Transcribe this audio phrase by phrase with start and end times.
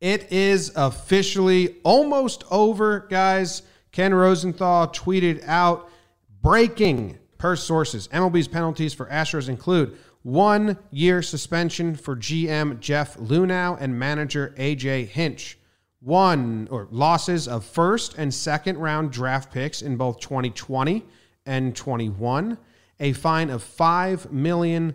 [0.00, 3.62] It is officially almost over, guys.
[3.92, 5.88] Ken Rosenthal tweeted out
[6.42, 8.08] breaking per sources.
[8.08, 15.08] MLB's penalties for Astros include one year suspension for GM Jeff Luhnow and manager AJ
[15.08, 15.58] Hinch.
[16.00, 21.04] One or losses of first and second round draft picks in both 2020
[21.46, 22.58] and 21.
[23.00, 24.94] A fine of $5 million.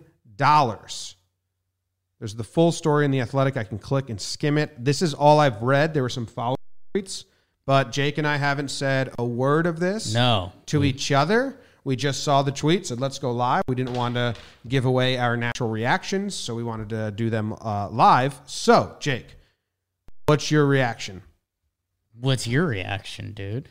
[2.20, 3.56] There's the full story in The Athletic.
[3.56, 4.84] I can click and skim it.
[4.84, 5.94] This is all I've read.
[5.94, 6.56] There were some follow
[6.94, 7.24] tweets,
[7.66, 10.52] but Jake and I haven't said a word of this No.
[10.66, 11.58] to each other.
[11.82, 13.62] We just saw the tweet, said let's go live.
[13.66, 14.34] We didn't want to
[14.68, 18.38] give away our natural reactions, so we wanted to do them uh, live.
[18.44, 19.36] So, Jake,
[20.26, 21.22] what's your reaction?
[22.20, 23.70] What's your reaction, dude?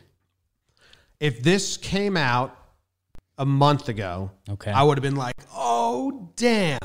[1.20, 2.56] If this came out
[3.38, 4.72] a month ago, Okay.
[4.72, 6.80] I would have been like, "Oh, damn.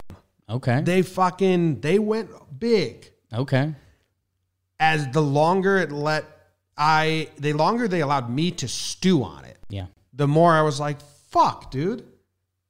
[0.50, 0.82] Okay.
[0.82, 3.74] They fucking they went big." okay.
[4.80, 6.26] As the longer it let
[6.78, 9.86] I the longer they allowed me to stew on it, Yeah.
[10.14, 12.06] the more I was like, "Fuck, dude!"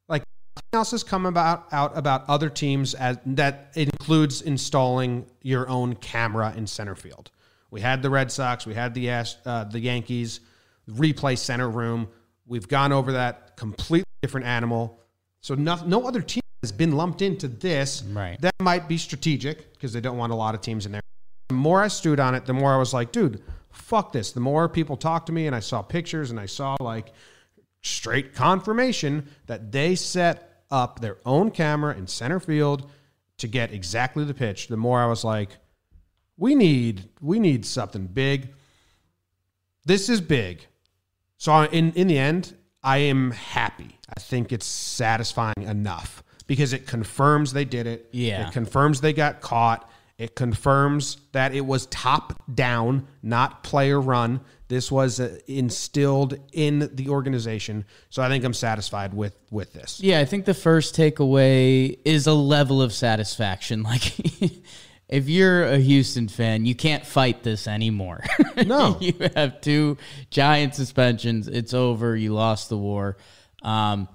[0.07, 0.23] Like
[0.55, 5.95] nothing else has come about out about other teams as that includes installing your own
[5.95, 7.31] camera in center field.
[7.71, 10.39] We had the Red Sox, we had the uh, the Yankees
[10.87, 12.07] replay center room.
[12.45, 14.99] We've gone over that completely different animal.
[15.41, 18.01] So no, no other team has been lumped into this.
[18.01, 18.41] Right.
[18.41, 21.01] That might be strategic because they don't want a lot of teams in there.
[21.49, 24.31] The more I stewed on it, the more I was like, dude, fuck this.
[24.31, 27.13] The more people talked to me and I saw pictures and I saw like
[27.83, 32.89] straight confirmation that they set up their own camera in center field
[33.37, 35.49] to get exactly the pitch, the more I was like,
[36.37, 38.49] we need we need something big.
[39.85, 40.65] This is big.
[41.37, 43.99] So in in the end, I am happy.
[44.09, 48.09] I think it's satisfying enough because it confirms they did it.
[48.11, 48.47] Yeah.
[48.47, 49.89] It confirms they got caught.
[50.17, 54.39] It confirms that it was top down, not player run.
[54.69, 57.85] This was uh, instilled in the organization.
[58.09, 59.99] So I think I'm satisfied with with this.
[59.99, 63.83] Yeah, I think the first takeaway is a level of satisfaction.
[63.95, 64.13] Like,
[65.07, 68.23] if you're a Houston fan, you can't fight this anymore.
[68.65, 68.97] No.
[69.01, 69.97] you have two
[70.31, 71.47] giant suspensions.
[71.47, 72.15] It's over.
[72.15, 73.17] You lost the war.
[73.61, 74.07] Um,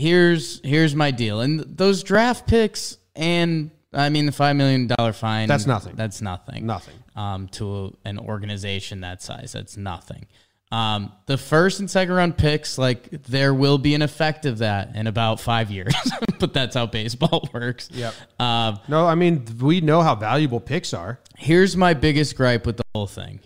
[0.00, 5.12] here's here's my deal, and those draft picks, and I mean the five million dollar
[5.12, 5.48] fine.
[5.48, 5.94] That's nothing.
[5.96, 6.66] That's nothing.
[6.66, 6.94] Nothing.
[7.16, 10.26] Um, to an organization that size, that's nothing.
[10.72, 14.94] Um, the first and second round picks, like there will be an effect of that
[14.94, 15.92] in about five years,
[16.38, 17.88] but that's how baseball works.
[17.92, 18.14] Yep.
[18.38, 21.18] Um, No, I mean we know how valuable picks are.
[21.36, 23.40] here's my biggest gripe with the whole thing.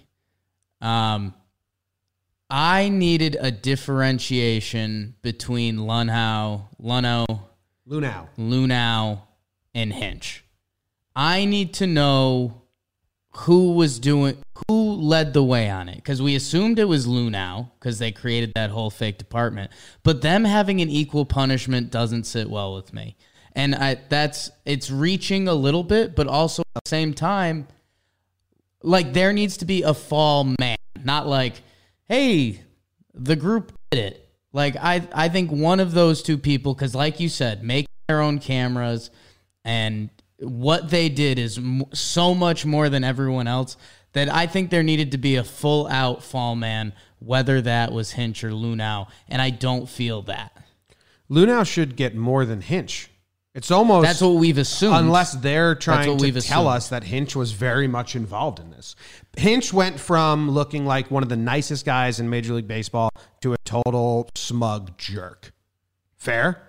[0.83, 1.33] Um,
[2.51, 7.27] I needed a differentiation between Lunhow, Luno,
[7.89, 8.29] Lunau.
[8.39, 9.23] Lunau,
[9.75, 10.45] and Hinch.
[11.17, 12.63] I need to know
[13.37, 14.37] who was doing
[14.69, 18.53] who led the way on it because we assumed it was Luhnow because they created
[18.55, 19.71] that whole fake department.
[20.03, 23.17] But them having an equal punishment doesn't sit well with me.
[23.53, 27.69] And I that's it's reaching a little bit, but also at the same time,
[28.83, 31.63] like there needs to be a fall man, not like,
[32.09, 32.61] hey,
[33.13, 34.29] the group did it.
[34.53, 38.21] Like I I think one of those two people, because like you said, make their
[38.21, 39.11] own cameras,
[39.65, 43.77] and what they did is m- so much more than everyone else
[44.13, 48.13] that I think there needed to be a full out fall man, whether that was
[48.13, 50.57] Hinch or Luhnow, and I don't feel that.
[51.31, 53.11] Luhnow should get more than Hinch.
[53.55, 54.97] It's almost That's what we've assumed.
[54.97, 56.67] unless they're trying to tell assumed.
[56.69, 58.97] us that Hinch was very much involved in this.
[59.37, 63.11] Hinch went from looking like one of the nicest guys in Major League Baseball
[63.43, 65.53] to a total smug jerk.
[66.17, 66.61] Fair?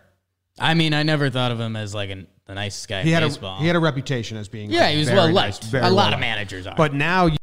[0.59, 3.15] I mean, I never thought of him as like an, the nicest guy He in
[3.21, 3.57] had baseball.
[3.57, 5.63] a he had a reputation as being yeah, like, he was well liked.
[5.65, 6.75] very a lot well of managers are.
[6.75, 7.37] But now you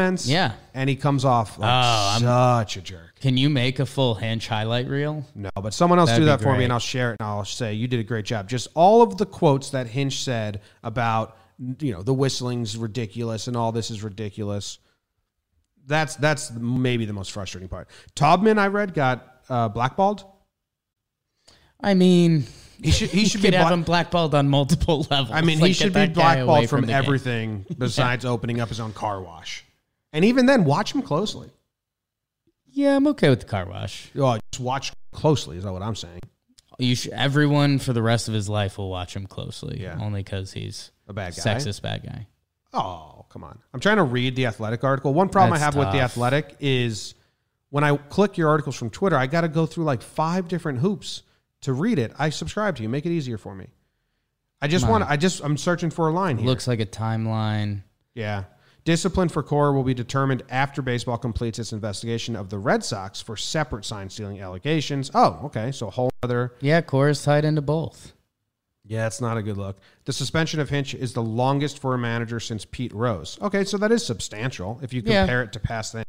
[0.00, 3.16] yeah, and he comes off like Oh, such a jerk.
[3.20, 5.24] can you make a full Hinch highlight reel?
[5.34, 6.64] No, but someone else That'd do be that for me great.
[6.64, 8.48] and I'll share it and I'll say you did a great job.
[8.48, 11.36] Just all of the quotes that Hinch said about
[11.80, 14.78] you know the whistling's ridiculous and all this is ridiculous.
[15.86, 17.88] That's that's maybe the most frustrating part.
[18.14, 20.24] Taubman I read got uh, blackballed.
[21.80, 22.44] I mean,
[22.82, 25.30] He should he should be could have black- him blackballed on multiple levels.
[25.32, 26.96] I mean Like, he get should be that guy away blackballed from, the game.
[26.96, 29.64] everything besides opening up his own car wash.
[30.12, 31.50] And even then, watch him closely.
[32.70, 34.10] Yeah, I'm okay with the car wash.
[34.16, 35.56] Oh, just watch closely.
[35.58, 36.20] Is that what I'm saying?
[36.78, 39.80] You should, everyone for the rest of his life will watch him closely.
[39.80, 39.98] Yeah.
[40.00, 41.42] only because he's A bad guy.
[41.42, 42.26] sexist bad guy.
[42.72, 43.58] Oh, come on.
[43.74, 45.12] I'm trying to read the athletic article.
[45.12, 47.14] One problem I That's have with the athletic is
[47.70, 50.78] when I click your articles from Twitter, I got to go through like five different
[50.78, 51.22] hoops
[51.62, 52.12] to read it.
[52.18, 52.88] I subscribe to you.
[52.88, 53.66] Make it easier for me.
[54.60, 55.04] I just want.
[55.08, 55.42] I just.
[55.42, 56.46] I'm searching for a line here.
[56.46, 57.82] Looks like a timeline.
[58.14, 58.44] Yeah.
[58.88, 63.20] Discipline for Cora will be determined after baseball completes its investigation of the Red Sox
[63.20, 65.10] for separate sign stealing allegations.
[65.12, 65.72] Oh, okay.
[65.72, 66.54] So a whole other.
[66.62, 68.14] Yeah, Cora's tied into both.
[68.86, 69.76] Yeah, it's not a good look.
[70.06, 73.36] The suspension of Hinch is the longest for a manager since Pete Rose.
[73.42, 75.20] Okay, so that is substantial if you Yeah.
[75.20, 76.06] compare it to past things.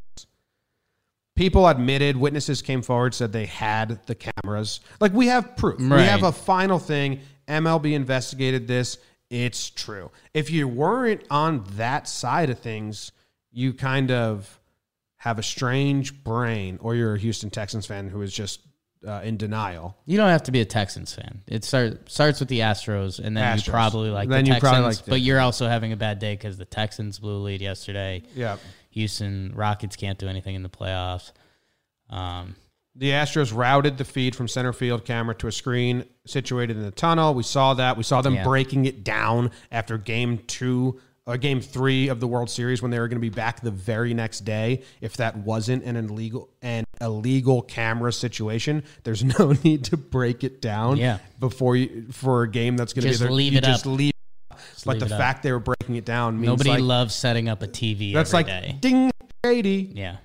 [1.36, 4.80] People admitted, witnesses came forward, said they had the cameras.
[5.02, 5.82] Like we have proof.
[5.82, 7.20] We have a final thing.
[7.46, 9.00] MLB investigated this.
[9.30, 10.12] It's true.
[10.34, 13.12] If you weren't on that side of things,
[13.52, 14.60] you kind of
[15.18, 18.62] have a strange brain, or you're a Houston Texans fan who is just
[19.08, 19.98] uh, in denial.
[20.06, 21.42] You don't have to be a Texans fan.
[21.48, 23.68] It start, starts with the Astros, and then Astros.
[23.68, 24.70] you probably like Then the you Texans.
[24.72, 27.62] probably like but you're also having a bad day because the Texans blew a lead
[27.62, 28.24] yesterday.
[28.36, 28.58] Yeah.
[28.92, 31.32] Houston Rockets can't do anything in the playoffs.
[32.10, 32.56] Um,
[32.96, 36.92] The Astros routed the feed from center field camera to a screen situated in the
[36.92, 37.34] tunnel.
[37.34, 37.96] We saw that.
[37.98, 38.44] We saw them Yeah.
[38.44, 43.00] breaking it down after game two or game three of the World Series when they
[43.00, 44.82] were going to be back the very next day.
[45.00, 50.60] If that wasn't an illegal an illegal camera situation, there's no need to break it
[50.62, 51.20] down Yeah.
[51.40, 53.32] before you for a game that's going to be Just there.
[53.32, 53.94] leave you it just up.
[53.94, 54.14] leave.
[54.86, 55.20] But leave the it up.
[55.20, 58.34] fact they were breaking it down means nobody like, loves setting up a TV that's
[58.34, 58.78] every like day.
[58.80, 59.12] ding
[59.46, 59.92] shady.
[59.94, 60.18] Yeah.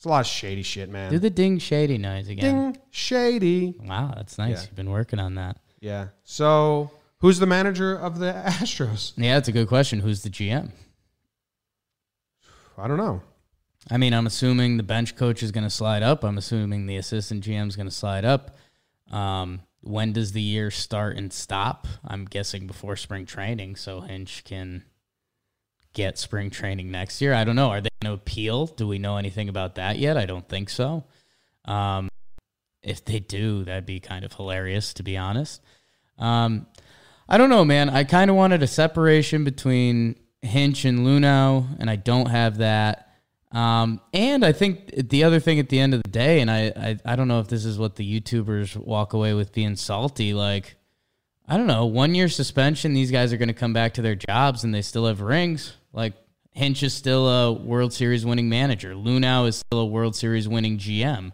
[0.00, 1.10] It's a lot of shady shit, man.
[1.10, 2.72] Do the ding shady noise again.
[2.72, 3.74] ding shady.
[3.84, 4.50] Wow, that's nice.
[4.50, 4.60] Yeah.
[4.62, 5.58] You've been working on that.
[5.78, 6.06] Yeah.
[6.24, 9.12] So who's the manager of the Astros?
[9.18, 10.00] Yeah, that's a good question.
[10.00, 10.70] Who's the GM?
[12.78, 13.20] I don't know.
[13.90, 16.24] I mean, I'm assuming the bench coach is going to slide up.
[16.24, 18.56] I'm assuming the assistant GM is going to slide up.
[19.10, 21.86] Um, when does the year start and stop?
[22.06, 24.84] I'm guessing before spring training, so Hinch can
[25.92, 27.34] get spring training next year.
[27.34, 27.70] I don't know.
[27.70, 28.66] Are they going to appeal?
[28.66, 30.16] Do we know anything about that yet?
[30.16, 31.04] I don't think so.
[31.64, 32.08] Um,
[32.82, 35.60] if they do, that'd be kind of hilarious, to be honest.
[36.18, 36.66] Um,
[37.28, 37.90] I don't know, man.
[37.90, 43.06] I kind of wanted a separation between Hinch and Luhnow, and I don't have that.
[43.52, 46.72] Um, and I think the other thing at the end of the day, and I,
[46.76, 50.34] I, I don't know if this is what the YouTubers walk away with being salty.
[50.34, 50.76] Like,
[51.48, 54.14] I don't know, one year suspension, these guys are going to come back to their
[54.14, 55.74] jobs and they still have rings.
[55.92, 56.14] Like,
[56.52, 58.94] Hinch is still a World Series winning manager.
[58.94, 61.32] Luhnow is still a World Series winning GM.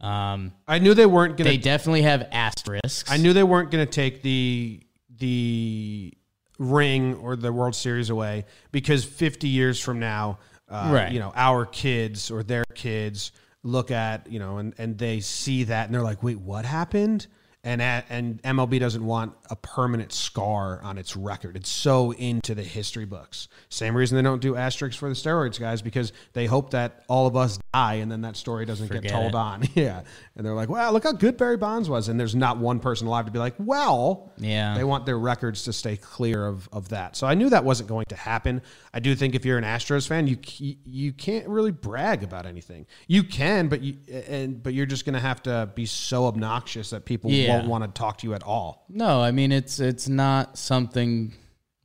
[0.00, 1.50] Um, I knew they weren't going to...
[1.50, 3.10] they definitely have asterisks.
[3.10, 4.80] I knew they weren't going to take the
[5.18, 6.12] the
[6.58, 10.38] ring or the World Series away because 50 years from now,
[10.68, 11.12] uh, Right.
[11.12, 13.30] you know, our kids or their kids
[13.64, 17.26] look at you know and and they see that and they're like, wait, what happened?
[17.64, 21.56] And and MLB doesn't want a permanent scar on its record.
[21.56, 23.46] It's so into the history books.
[23.68, 27.28] Same reason they don't do asterisks for the steroids guys because they hope that all
[27.28, 29.34] of us die and then that story doesn't get told it.
[29.36, 29.62] on.
[29.74, 30.02] Yeah,
[30.36, 33.06] and they're like, "Wow, look how good Barry Bonds was," and there's not one person
[33.06, 34.74] alive to be like, "Well." Yeah.
[34.76, 37.14] They want their records to stay clear of, of that.
[37.16, 38.60] So I knew that wasn't going to happen.
[38.92, 42.86] I do think if you're an Astros fan, you you can't really brag about anything.
[43.06, 43.98] You can, but you
[44.28, 47.51] and but you're just going to have to be so obnoxious that people Yeah.
[47.52, 48.84] Won't want to talk to you at all.
[48.88, 51.34] No, I mean it's it's not something.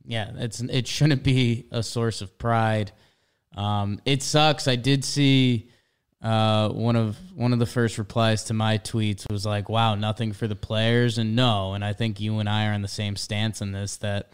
[0.04, 2.92] Yeah, it's it shouldn't be a source of pride.
[3.56, 4.68] Um, it sucks.
[4.68, 5.68] I did see
[6.22, 10.32] uh, one of one of the first replies to my tweets was like, "Wow, nothing
[10.32, 11.74] for the players," and no.
[11.74, 13.96] And I think you and I are on the same stance in this.
[13.98, 14.32] That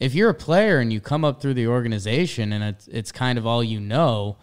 [0.00, 3.38] if you're a player and you come up through the organization and it's it's kind
[3.38, 4.38] of all you know,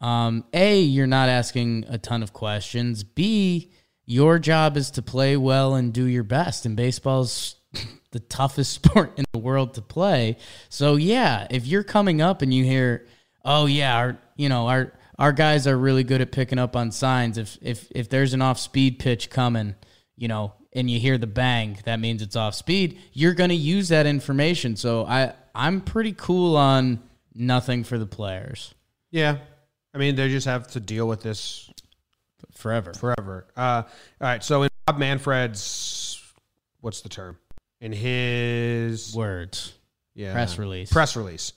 [0.00, 3.02] um, a you're not asking a ton of questions.
[3.02, 3.72] B
[4.06, 6.64] your job is to play well and do your best.
[6.64, 7.56] And baseball's
[8.12, 10.38] the toughest sport in the world to play.
[10.68, 13.06] So yeah, if you're coming up and you hear,
[13.44, 16.90] "Oh yeah, our you know our our guys are really good at picking up on
[16.90, 17.38] signs.
[17.38, 19.74] If if if there's an off speed pitch coming,
[20.16, 22.98] you know, and you hear the bang, that means it's off speed.
[23.12, 24.76] You're going to use that information.
[24.76, 27.00] So I I'm pretty cool on
[27.34, 28.74] nothing for the players
[29.10, 29.38] Yeah,
[29.94, 31.70] I mean they just have to deal with this
[32.52, 32.94] forever.
[32.94, 33.46] forever.
[33.56, 33.84] Uh, all
[34.20, 36.22] right, so in Bob Manfred's,
[36.80, 37.38] what's the term?
[37.80, 39.74] In his Words.
[40.14, 40.90] yeah, Press release.
[40.90, 41.52] Press release.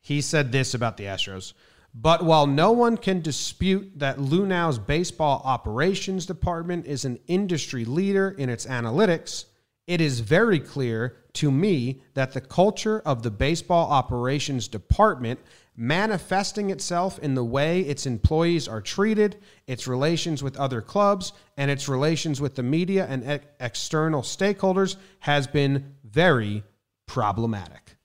[0.00, 1.52] He said this about the Astros.
[1.94, 8.30] But while no one can dispute that Luhnow's baseball operations department is an industry leader
[8.30, 9.46] in its analytics,
[9.90, 15.40] it is very clear to me that the culture of the baseball operations department
[15.76, 21.72] manifesting itself in the way its employees are treated, its relations with other clubs, and
[21.72, 26.62] its relations with the media and ex- external stakeholders has been very
[27.06, 27.96] problematic.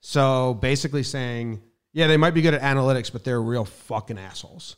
[0.00, 1.60] So basically saying,
[1.92, 4.76] yeah, they might be good at analytics, but they're real fucking assholes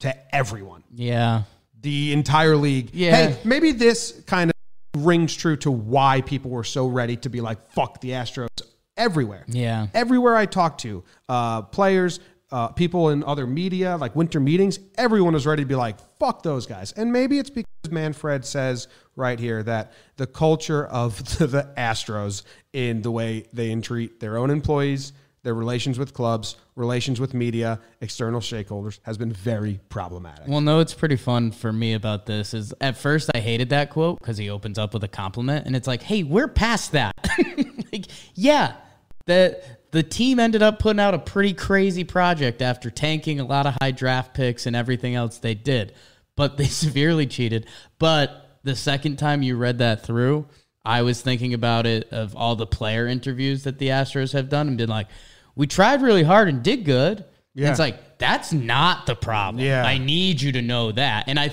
[0.00, 0.82] to everyone.
[0.92, 1.44] Yeah.
[1.80, 2.90] The entire league.
[2.92, 3.14] Yeah.
[3.14, 4.55] Hey, maybe this kind of
[5.04, 8.48] rings true to why people were so ready to be like, fuck the Astros
[8.96, 9.44] everywhere.
[9.48, 9.88] Yeah.
[9.94, 15.34] Everywhere I talked to, uh, players, uh, people in other media, like winter meetings, everyone
[15.34, 16.92] was ready to be like, fuck those guys.
[16.92, 22.42] And maybe it's because Manfred says right here that the culture of the, the Astros
[22.72, 25.12] in the way they entreat their own employees,
[25.46, 30.48] their relations with clubs, relations with media, external stakeholders has been very problematic.
[30.48, 33.90] Well, no, it's pretty fun for me about this is at first I hated that
[33.90, 37.14] quote because he opens up with a compliment and it's like, hey, we're past that.
[37.92, 38.74] like, yeah,
[39.26, 39.62] the
[39.92, 43.76] the team ended up putting out a pretty crazy project after tanking a lot of
[43.80, 45.94] high draft picks and everything else they did,
[46.34, 47.66] but they severely cheated.
[48.00, 50.48] But the second time you read that through,
[50.84, 54.68] I was thinking about it of all the player interviews that the Astros have done
[54.68, 55.08] and been like,
[55.56, 57.24] we tried really hard and did good.
[57.54, 57.64] Yeah.
[57.64, 59.64] And it's like that's not the problem.
[59.64, 59.84] Yeah.
[59.84, 61.24] I need you to know that.
[61.26, 61.50] And I,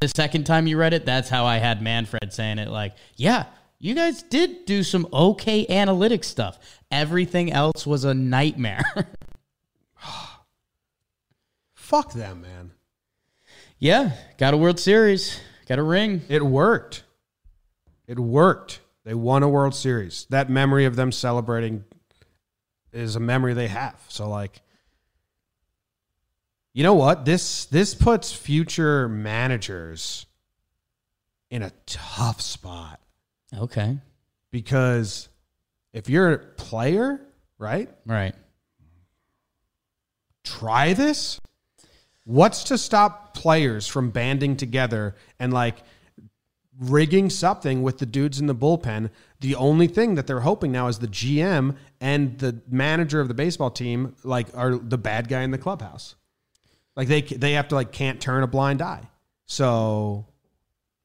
[0.00, 2.68] the second time you read it, that's how I had Manfred saying it.
[2.68, 3.46] Like, yeah,
[3.78, 6.58] you guys did do some okay analytic stuff.
[6.90, 8.82] Everything else was a nightmare.
[11.74, 12.70] Fuck them, man.
[13.80, 16.22] yeah, got a World Series, got a ring.
[16.28, 17.02] It worked.
[18.06, 18.80] It worked.
[19.04, 20.26] They won a World Series.
[20.30, 21.84] That memory of them celebrating
[22.92, 24.00] is a memory they have.
[24.08, 24.60] So like
[26.72, 27.24] you know what?
[27.24, 30.26] This this puts future managers
[31.50, 33.00] in a tough spot
[33.56, 33.98] Okay,
[34.52, 35.28] because
[35.92, 37.20] if you're a player,
[37.58, 37.90] right?
[38.06, 38.34] right.
[40.44, 41.40] Try this.
[42.24, 45.76] What's to stop players from banding together and like
[46.78, 49.10] rigging something with the dudes in the bullpen?
[49.40, 53.34] The only thing that they're hoping now is the GM and the manager of the
[53.34, 56.14] baseball team like are the bad guy in the clubhouse.
[56.94, 59.08] Like they they have to like can't turn a blind eye.
[59.46, 60.26] So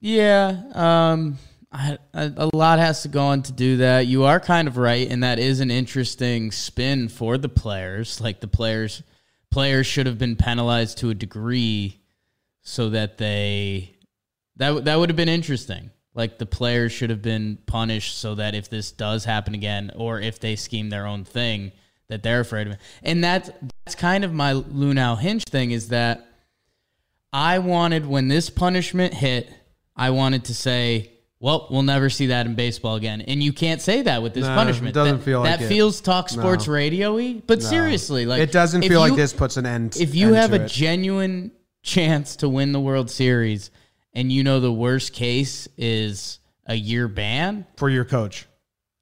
[0.01, 1.37] Yeah, um,
[1.71, 4.07] I, a, a lot has to go on to do that.
[4.07, 8.21] You are kind of right, and that is an interesting spin for the players.
[8.21, 9.03] Like the players,
[9.49, 12.01] players should have been penalized to a degree,
[12.61, 13.95] so that they
[14.57, 15.91] that that would have been interesting.
[16.15, 20.19] Like the players should have been punished so that if this does happen again, or
[20.19, 21.73] if they scheme their own thing,
[22.07, 22.79] that they're afraid of it.
[23.03, 23.49] And that's
[23.83, 26.25] that's kind of my Luhnow Hinch thing is that
[27.33, 29.49] I wanted when this punishment hit,
[29.95, 33.81] I wanted to say, "Well, we'll never see that in baseball again." And you can't
[33.81, 34.89] say that with this No, punishment.
[34.89, 35.67] it doesn't that, feel like that it.
[35.67, 36.73] feels talk sports No.
[36.73, 37.41] radio-y.
[37.45, 39.97] But seriously, like it doesn't feel like this puts an end.
[39.99, 40.71] If you end have a it.
[40.71, 41.51] genuine
[41.83, 43.69] chance to win the World Series,
[44.15, 48.47] and you know the worst case is a year ban, for your coach.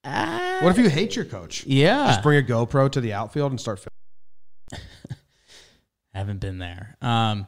[0.04, 1.66] ah, What if you hate your coach?
[1.66, 4.86] yeah, Just bring a GoPro to the outfield and start filming.
[6.14, 6.98] haven't been there.
[7.02, 7.48] Um,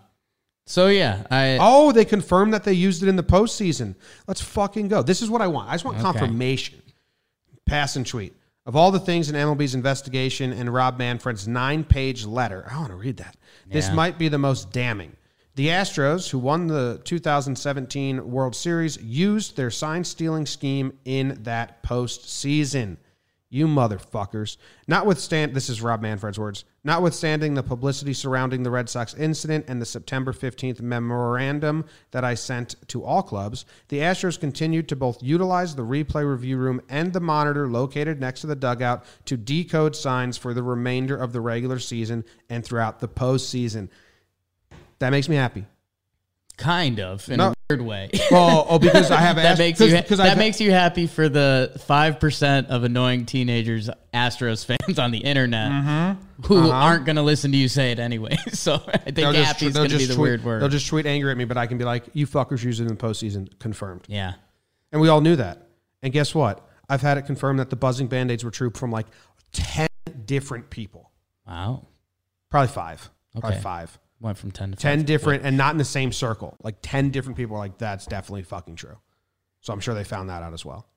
[0.67, 3.95] so yeah, I Oh, they confirmed that they used it in the postseason.
[4.27, 5.03] Let's fucking go.
[5.03, 5.69] This is what I want.
[5.69, 6.03] I just want Okay.
[6.03, 6.81] confirmation.
[7.65, 8.33] Pass and tweet.
[8.65, 12.89] Of all the things in MLB's investigation and Rob Manfred's nine page letter, I want
[12.89, 13.37] to read that.
[13.67, 15.15] This might be the most damning.
[15.55, 21.81] The Astros, who won the 2017 World Series, used their sign stealing scheme in that
[21.81, 22.97] postseason.
[23.49, 24.57] You motherfuckers.
[24.89, 26.65] Notwithstand this is Rob Manfred's words.
[26.83, 32.33] Notwithstanding the publicity surrounding the Red Sox incident and the September 15th memorandum that I
[32.33, 37.13] sent to all clubs, the Astros continued to both utilize the replay review room and
[37.13, 41.39] the monitor located next to the dugout to decode signs for the remainder of the
[41.39, 43.87] regular season and throughout the postseason.
[44.99, 45.65] That makes me happy.
[46.57, 47.49] kind of in No.
[47.49, 48.09] a weird way.
[48.31, 51.27] Oh, oh because I have that makes you ha- that I've- makes you happy for
[51.27, 56.43] the five percent of annoying teenagers Astros fans on the internet mm-hmm.
[56.45, 56.71] who uh-huh.
[56.71, 58.37] aren't going to listen to you say it anyway.
[58.53, 60.61] So I think they'll just, happy is going to be the tweet, weird word.
[60.61, 62.83] They'll just tweet angry at me, but I can be like, "You fuckers use it
[62.83, 64.05] in the postseason." Confirmed.
[64.07, 64.33] yeah.
[64.91, 65.67] And we all knew that.
[66.01, 66.65] And guess what?
[66.87, 69.07] I've had it confirmed that the buzzing band aids were true from like
[69.51, 69.89] 10
[70.25, 71.11] different people.
[71.45, 71.87] Wow.
[72.49, 73.09] Probably five.
[73.33, 73.61] Probably Okay.
[73.61, 73.99] five.
[74.21, 75.05] Went from ten to 10 five.
[75.05, 76.55] different, and not in the same circle.
[76.63, 78.97] Like 10 different people are like, that's definitely fucking true.
[79.61, 80.87] So I'm sure they found that out as well.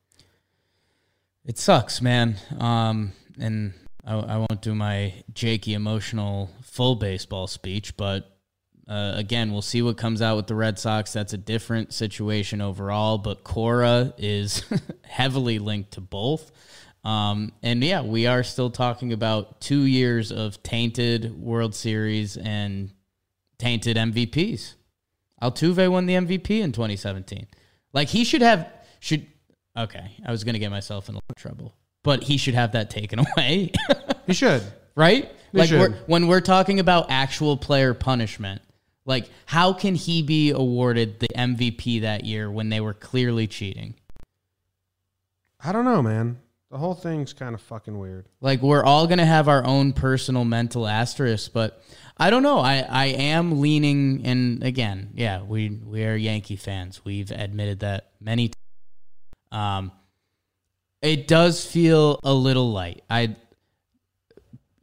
[1.45, 2.37] It sucks, man.
[2.59, 3.73] Um, and
[4.05, 8.39] I, I won't do my Jakey emotional full baseball speech, but
[8.89, 11.13] uh, again, we'll see what comes out with the Red Sox.
[11.13, 14.63] That's a different situation overall, but Cora is
[15.05, 16.53] heavily linked to both.
[17.05, 22.91] Um, and yeah, we are still talking about two years of tainted World Series and
[23.59, 24.75] tainted MVPs.
[25.43, 27.47] Altuve won the MVP in 2017.
[27.93, 29.27] Like he should have should
[29.77, 31.75] okay, I was going to get myself in a lot of trouble.
[32.03, 33.73] But he should have that taken away.
[34.27, 34.63] He should.
[34.95, 35.31] right?
[35.53, 35.81] Like should.
[35.81, 38.63] we're, when we're talking about actual player punishment,
[39.05, 43.95] like how can he be awarded the MVP that year when they were clearly cheating?
[45.61, 46.39] I don't know, man.
[46.71, 48.27] The whole thing's kind of fucking weird.
[48.43, 51.83] Like we're all gonna have our own personal mental asterisk, but
[52.19, 52.59] I don't know.
[52.59, 57.05] I, I am leaning and again, yeah, we we are Yankee fans.
[57.05, 58.63] We've admitted that many times.
[59.51, 59.93] Um
[61.01, 63.03] it does feel a little light.
[63.09, 63.37] I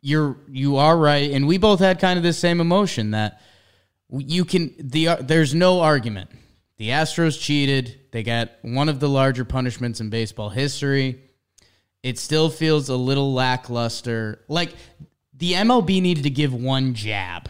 [0.01, 3.41] you're you are right, and we both had kind of the same emotion that
[4.09, 6.31] you can the there's no argument.
[6.77, 7.99] The Astros cheated.
[8.11, 11.21] They got one of the larger punishments in baseball history
[12.05, 14.45] it still feels a little lackluster.
[14.47, 14.75] Like
[15.33, 17.49] the MLB needed to give one jab.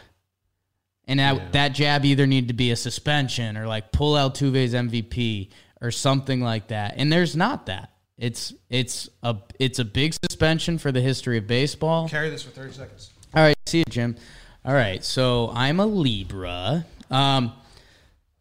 [1.10, 1.48] And that, yeah.
[1.52, 5.50] that jab either needed to be a suspension or like pull Altuve's MVP
[5.82, 6.94] or something like that.
[6.96, 7.92] And there's not that.
[8.18, 12.08] It's it's a it's a big suspension for the history of baseball.
[12.08, 13.10] Carry this for 30 seconds.
[13.34, 14.16] All right, see you, Jim.
[14.64, 16.86] All right, so I'm a Libra.
[17.12, 17.52] Um,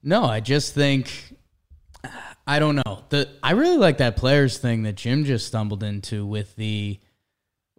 [0.05, 1.34] no, I just think
[2.47, 3.05] I don't know.
[3.09, 7.01] The I really like that players thing that Jim just stumbled into with the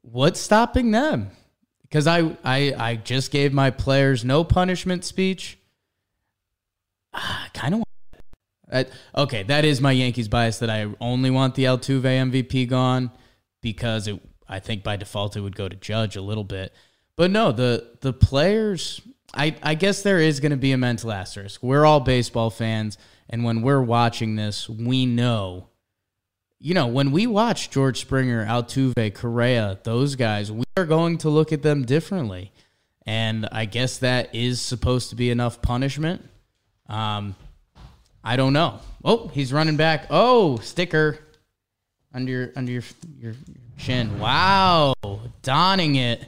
[0.02, 1.32] what's stopping them?
[1.84, 5.60] Because I, I I just gave my players no punishment speech.
[7.14, 7.84] Ah, I kind of
[8.72, 8.90] want.
[9.16, 13.12] okay, that is my Yankees bias that I only want the Altuve MVP gone
[13.62, 14.20] because it.
[14.48, 16.74] I think by default it would go to Judge a little bit,
[17.16, 19.02] but no, the the players.
[19.34, 21.62] I I guess there is going to be a mental asterisk.
[21.62, 22.98] We're all baseball fans
[23.30, 25.68] and when we're watching this, we know,
[26.60, 31.30] you know, when we watch George Springer, Altuve, Correa, those guys, we are going to
[31.30, 32.52] look at them differently.
[33.06, 36.28] And I guess that is supposed to be enough punishment.
[36.88, 37.36] Um,
[38.24, 38.80] I don't know.
[39.04, 40.08] Oh, he's running back.
[40.10, 41.20] Oh, sticker
[42.14, 42.84] under your under your
[43.20, 43.34] your
[43.78, 44.18] chin.
[44.20, 44.94] Wow,
[45.44, 46.26] donning it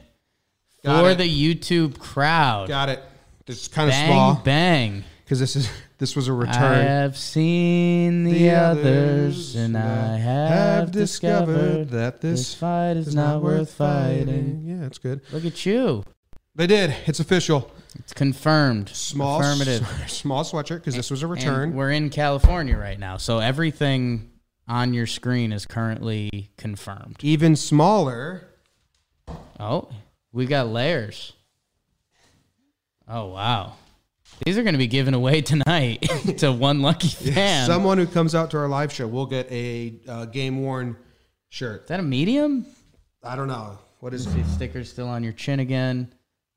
[0.84, 1.18] Got for it.
[1.18, 1.24] the
[1.54, 2.68] YouTube crowd.
[2.68, 3.02] Got it.
[3.46, 4.34] This is kind of bang, small.
[4.44, 5.04] Bang.
[5.28, 6.56] Because this is this was a return.
[6.56, 13.08] I have seen the, the others, and I have, discovered that this, this fight is,
[13.08, 14.26] is not, not worth fighting.
[14.26, 14.62] fighting.
[14.64, 15.20] Yeah, it's good.
[15.30, 16.02] Look at you.
[16.54, 16.96] They did.
[17.04, 17.70] It's official.
[17.98, 18.88] It's confirmed.
[18.88, 19.82] Small affirmative.
[19.82, 21.68] S- small sweatshirt because this was a return.
[21.68, 24.30] And we're in California right now, so everything
[24.66, 27.18] on your screen is currently confirmed.
[27.20, 28.48] Even smaller.
[29.60, 29.90] Oh,
[30.32, 31.34] we got layers.
[33.06, 33.74] Oh wow.
[34.44, 37.66] These are going to be given away tonight to one lucky fan.
[37.66, 40.96] Someone who comes out to our live show will get a uh, game worn
[41.48, 41.82] shirt.
[41.82, 42.66] Is that a medium?
[43.22, 43.78] I don't know.
[44.00, 44.46] What is it?
[44.46, 46.12] Stickers still on your chin again.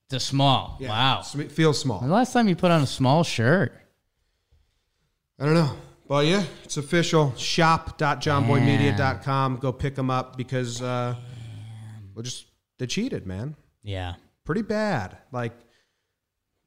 [0.05, 0.77] It's a small.
[0.79, 1.23] Yeah, wow.
[1.35, 2.01] It feels small.
[2.01, 3.73] the last time you put on a small shirt?
[5.39, 5.71] I don't know.
[6.07, 7.33] But yeah, it's official.
[7.37, 9.57] Shop.jomboymedia.com.
[9.57, 11.15] Go pick them up because uh,
[12.13, 12.45] we're just,
[12.77, 13.55] they cheated, man.
[13.81, 14.15] Yeah.
[14.43, 15.17] Pretty bad.
[15.31, 15.53] Like,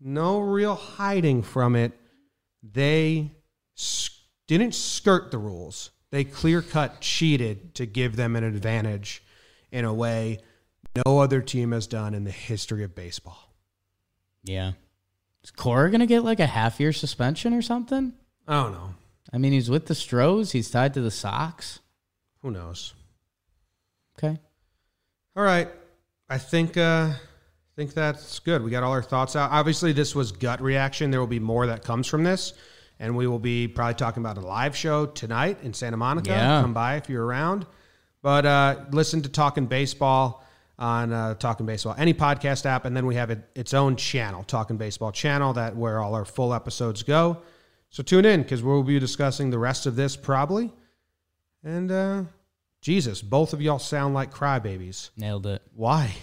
[0.01, 1.93] no real hiding from it.
[2.63, 3.31] They
[4.47, 5.91] didn't skirt the rules.
[6.11, 9.23] They clear cut cheated to give them an advantage
[9.73, 10.39] in a way
[11.05, 13.53] no other team has done in the history of baseball.
[14.45, 14.73] Yeah.
[15.43, 18.13] Is Cora going to get like a half year suspension or something?
[18.47, 18.95] I don't know.
[19.33, 20.53] I mean, he's with the Stros.
[20.53, 21.81] He's tied to the Sox.
[22.43, 22.95] Who knows?
[24.17, 24.39] Okay.
[25.35, 25.69] All right.
[26.29, 27.15] I think uh,
[27.77, 28.63] think that's good.
[28.63, 29.51] We got all our thoughts out.
[29.51, 31.11] Obviously, this was gut reaction.
[31.11, 32.53] There will be more that comes from this.
[33.01, 36.31] And we will be probably talking about a live show tonight in Santa Monica.
[36.31, 36.63] Yeah.
[36.63, 37.67] Come by if you're around.
[38.23, 40.45] But uh, listen to Talking Baseball
[40.79, 42.85] on uh, Talking Baseball, any podcast app.
[42.85, 46.25] And then we have it, its own channel, Talking Baseball channel, that where all our
[46.25, 47.43] full episodes go.
[47.91, 50.73] So tune in because we'll be discussing the rest of this probably.
[51.65, 52.23] And uh,
[52.81, 55.11] Jesus, both of y'all sound like crybabies.
[55.17, 55.63] Nailed it.
[55.75, 56.15] Why?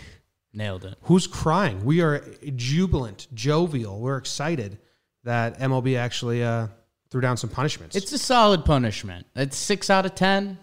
[0.54, 0.96] Nailed it.
[1.04, 1.86] Who's crying?
[1.86, 2.20] We are
[2.56, 4.00] jubilant, jovial.
[4.00, 4.80] We're excited
[5.24, 6.68] that MLB actually uh,
[7.10, 7.96] threw down some punishments.
[7.96, 9.28] It's a solid punishment.
[9.36, 10.58] It's six out of ten.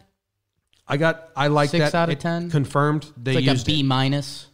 [0.86, 1.30] I got.
[1.34, 1.94] I like six that.
[1.94, 2.50] out of ten.
[2.50, 3.10] Confirmed.
[3.16, 4.46] They it's like used a B minus.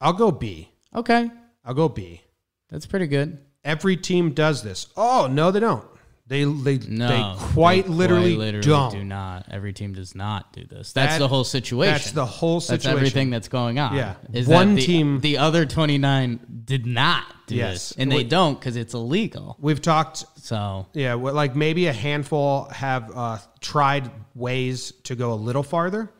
[0.00, 0.68] I'll go B.
[0.94, 1.30] Okay.
[1.64, 2.22] I'll go B.
[2.68, 3.38] That's pretty good.
[3.64, 4.86] Every team does this.
[4.96, 5.84] Oh no, they don't.
[6.28, 8.90] They they no, they quite they literally, quite literally don't.
[8.90, 9.46] do not.
[9.48, 10.92] Every team does not do this.
[10.92, 11.92] That's that, the whole situation.
[11.92, 12.84] That's the whole situation.
[12.84, 13.94] That's everything that's going on.
[13.94, 14.16] Yeah.
[14.32, 17.90] Is One the, team the other 29 did not do yes.
[17.90, 17.92] this.
[17.98, 19.56] And they we, don't cuz it's illegal.
[19.60, 25.34] We've talked so Yeah, like maybe a handful have uh, tried ways to go a
[25.34, 26.10] little farther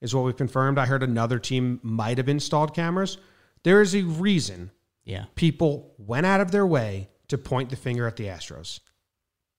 [0.00, 0.78] is what we've confirmed.
[0.78, 3.18] I heard another team might have installed cameras.
[3.64, 4.70] There is a reason
[5.04, 5.26] yeah.
[5.34, 8.80] people went out of their way to point the finger at the Astros.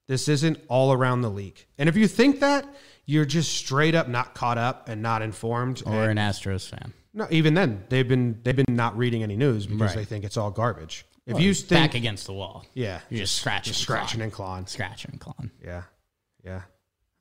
[0.08, 1.66] This isn't all around the league.
[1.78, 2.66] And if you think that,
[3.06, 5.84] you're just straight up not caught up and not informed.
[5.86, 6.94] Or an Astros fan.
[7.14, 9.96] No, even then they've been they've been not reading any news because right.
[9.98, 11.06] they think it's all garbage.
[11.26, 14.32] If well, you think back against the wall, yeah, you're just scratching, just scratching and
[14.32, 15.52] clawing, scratching and clawing.
[15.64, 15.84] Yeah,
[16.44, 16.62] yeah.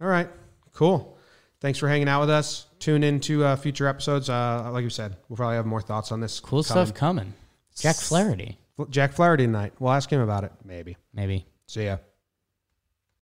[0.01, 0.29] All right,
[0.73, 1.19] cool.
[1.61, 2.67] Thanks for hanging out with us.
[2.81, 4.29] Tune into uh, future episodes.
[4.29, 6.41] Uh, like you said, we'll probably have more thoughts on this.
[6.41, 7.35] Cool stuff coming.
[7.79, 8.59] Jack Flaherty,
[8.91, 9.75] Jack Flaherty tonight.
[9.79, 10.53] We'll ask him about it.
[10.65, 10.97] Maybe.
[11.13, 11.47] maybe.
[11.67, 11.99] See ya.